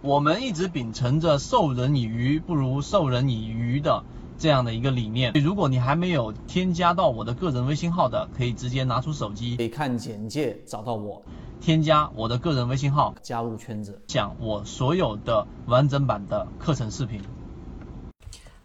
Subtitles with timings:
[0.00, 4.04] 我们一直秉承着授人以鱼不如授人以渔的
[4.38, 5.32] 这样的一个理念。
[5.32, 11.20] 如果你还没有添加到我的个人微信号的，可以直接拿出手机，可以看简介找到我，
[11.60, 17.20] 添加我的个人微信号，加入圈子，讲我所有的完整版的课程视频。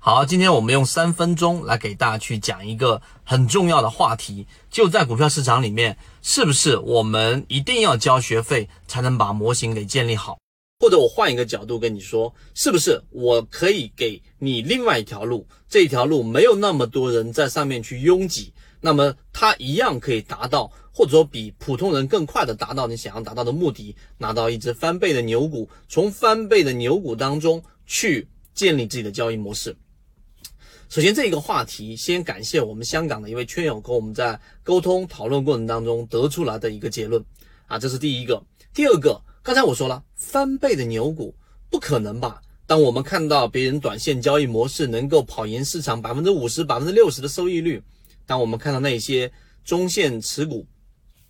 [0.00, 10.36] 好，今天我们用三分钟来给大家去讲一个很重要的话题，就在股票市场里面，是不是我们一定要交学费才能把模型给建立好？
[10.80, 15.46] 或者我换一个角度跟你说，是不是我可以给你另外一条路？
[15.68, 18.50] 这一条路没有那么多人在上面去拥挤，
[18.80, 29.76] 那么它一样可以达到，或者说比普通人更快的达到你想要达到的目的，拿到一只翻倍的牛股，从翻倍的牛股当中去建立自己的交易模式。
[30.88, 37.22] 首先，这一个话题，先感谢我们香港的一位圈友跟我们在沟通讨论过程当中得出来的一个结论
[37.66, 38.42] 啊，这是第一个。
[38.72, 41.34] 第二个，刚才我说了，翻倍的牛股
[41.70, 42.42] 不可能吧？
[42.66, 47.82] 当我们看到别人短线交易模式能够跑赢市场百分之五十、百分之六十的收益率，
[48.26, 49.32] 当我们看到那些
[49.64, 50.66] 中线持股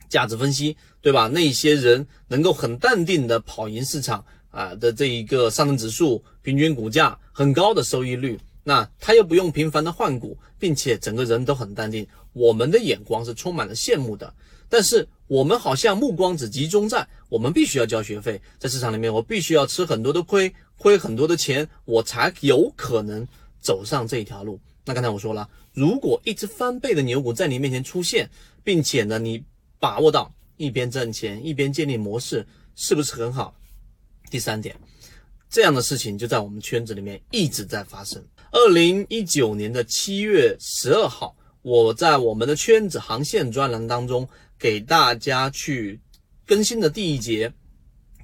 [0.09, 1.29] 价值分析，对吧？
[1.29, 8.39] 那些人能够很淡定的跑赢市场啊的这一个上证指数平均股价很高的收益率。
[8.65, 14.35] 那他又不用频繁的换股，并且整个人都很淡定，我们的眼光是充满了羡慕的。
[14.69, 23.25] 但是我们好像目光只集中在我们必须要交学费，在市场里面我必须要吃很多的亏，亏很多的钱，我才有可能
[23.61, 24.59] 走上这一条路。
[24.85, 28.29] 那刚才我说了，如果一只翻倍的牛股在你面前出现，
[28.65, 29.41] 并且呢你
[29.79, 33.55] 把握到一边挣钱一边建立模式，是不是很好？
[34.33, 34.75] 第三点。
[35.49, 38.21] 这样的事情就在我们圈子里面一直在发生。
[38.51, 44.29] 二零一九年的七月十二号，我在我们的圈子航线专栏当中
[44.61, 45.99] 给大家去
[46.47, 47.53] 更新的第一节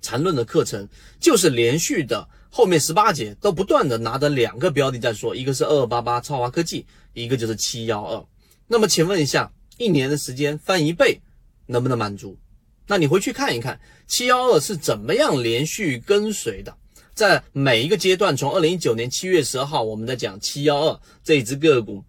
[0.03, 0.87] 缠论的课程，
[1.19, 8.25] 就是连续的后面十八节都不断的拿着两个标的在说，一个是二二八八超华科技，一个就是七幺二。
[8.69, 11.21] 那么请问一下，一年的时间翻一倍
[11.67, 12.39] 能不能满足？
[12.87, 16.77] 那你回去看一看七幺二是怎么样连续跟随的。
[17.15, 22.05] 在每一个阶段，从二零一九年七月十二号，我们在讲七幺二这一只个股，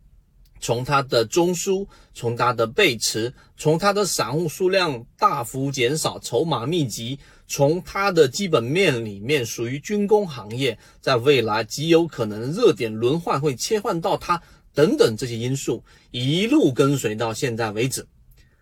[0.60, 14.42] 从它的中枢，从它的背驰，从它的散户数量大幅减少，筹码密集，从它的基本面里面属于军工行业，在未来极有可能热点轮换会切换到它
[14.74, 18.08] 等等这些因素，一路跟随到现在为止，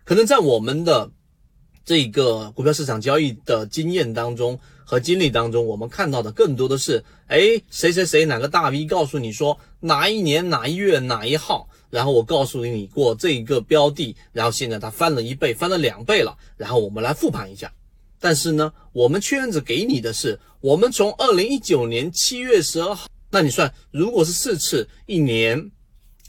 [0.04, 1.10] 可能在我们的
[1.84, 4.58] 这个股票市场交易的经验当中。
[4.88, 17.72] 和经历当中，我们看到的更多的是，哎，谁谁谁哪个大 V 告诉你说哪一年哪一月哪一号，然后我告诉你过这一个标的，然后现在它翻了一倍，翻了两倍了，然后我们来复盘一下。
[18.18, 25.70] 但是呢，我们圈子给你的是，我们从二零一九年七月十二号，那你算，如果是四次，一年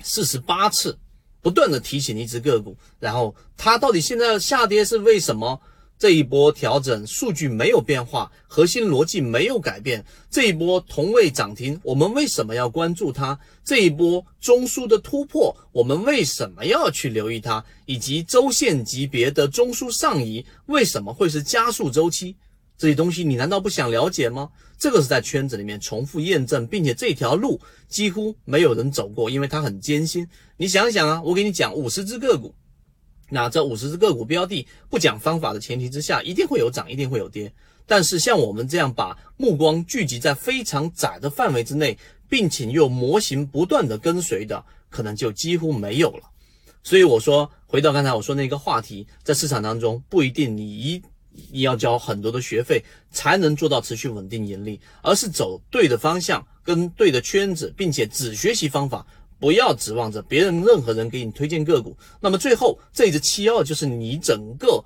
[0.03, 0.97] 四十八次，
[1.41, 5.59] 不断的提醒一只个股，然后它到底现在下跌是为什么？
[5.99, 10.05] 这一波调整数据没有变化，核心逻辑没有改变。
[10.29, 13.37] 这一波同位涨停，我们为什么要关注它？
[13.63, 17.63] 这一波中枢的突破，我们为什么要去留意它？
[17.87, 22.35] 以及周线级别的中枢上移，为什么会是加速周期？
[22.77, 24.49] 这些东西你难道不想了解吗？
[24.77, 27.59] 这个是在圈子里面重复验证，并且这条路
[27.89, 30.27] 几乎没有人走过，因为它很艰辛。
[30.57, 32.53] 你想想啊，我给你讲五十只个股。
[33.29, 37.51] 那这五十只个股标的不讲方法的前提之下，一定会有涨，一定会有跌。
[37.85, 41.97] 但是像我们这样把目光聚集在非常窄的范围之内，
[42.29, 46.23] 并且又模型不断的跟随的，可能就几乎没有了。
[46.83, 51.01] 所以我说，回到刚才我说那个话题，在市场当中不一定你一
[51.51, 59.05] 你要交很多的学费才能做到持续稳定盈利，而是走对的方向，跟对的圈子，并且只学习方法。
[59.39, 64.83] 不要指望着别人任何人给你推荐个股，那么最后这只七幺二就是你整个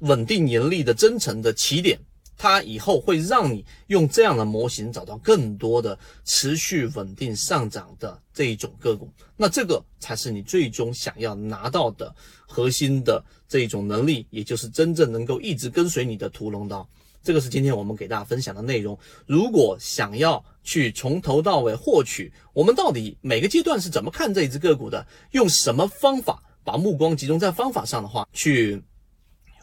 [0.00, 1.98] 稳定盈利的真诚的起点，
[2.38, 12.14] 它以后会让你用这样的模型找到更多的持续稳定上涨的这一种个股，那这个才是你最终想要拿到的
[12.46, 16.88] 核心的这一种能力，也就是真正能够一直跟随你的屠龙刀。
[17.22, 18.98] 这个是今天我们给大家分享的内容。
[19.26, 28.82] 如果想要去从头到尾获取我们到底每个阶段是怎么看这一只个股的，用什么方法把目光集中在方法上的话，去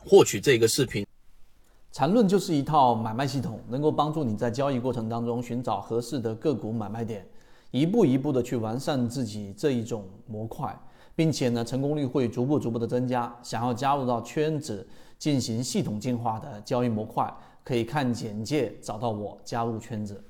[0.03, 1.05] 获取这个视频。
[1.91, 7.27] 缠论就是一套买卖系统，能够帮助你在交易过程当中寻找合适的个股买卖点，
[7.71, 10.79] 一步一步的去完善自己这一种模块，
[11.15, 13.35] 并且呢，成功率会逐步逐步的增加。
[13.41, 14.87] 想要加入到圈子
[15.17, 17.33] 进行系统进化的交易模块。
[17.67, 20.23] 可以看简介找到我加入圈子。